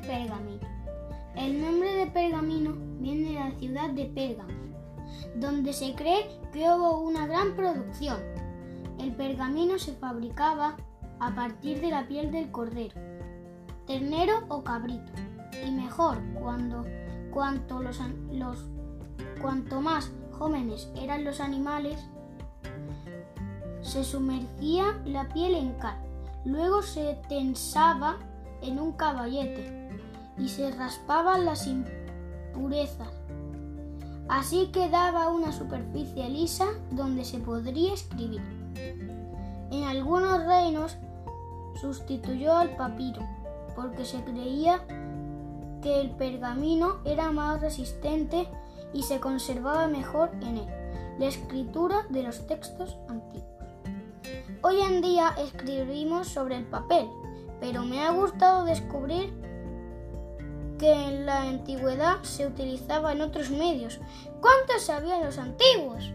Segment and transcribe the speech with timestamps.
[0.00, 0.66] pergamino.
[1.36, 4.50] El nombre de pergamino viene de la ciudad de Pérgamo,
[5.36, 8.18] donde se cree que hubo una gran producción.
[8.98, 10.76] El pergamino se fabricaba
[11.20, 12.94] a partir de la piel del cordero,
[13.86, 15.12] ternero o cabrito,
[15.66, 16.84] y mejor cuando
[17.32, 17.80] cuanto
[19.80, 22.08] más jóvenes eran los animales,
[23.80, 26.02] se sumergía la piel en cal,
[26.44, 28.16] luego se tensaba
[28.62, 29.90] en un caballete
[30.36, 33.08] y se raspaban las impurezas.
[34.28, 38.42] Así quedaba una superficie lisa donde se podría escribir.
[39.70, 40.96] En algunos reinos
[41.80, 43.22] sustituyó al papiro
[43.74, 44.84] porque se creía
[45.82, 48.48] que el pergamino era más resistente
[48.92, 50.66] y se conservaba mejor en él
[51.18, 53.48] la escritura de los textos antiguos.
[54.62, 57.08] Hoy en día escribimos sobre el papel,
[57.60, 59.32] pero me ha gustado descubrir
[60.78, 63.98] que en la antigüedad se utilizaba en otros medios.
[64.40, 66.12] ¿Cuántos sabían los antiguos?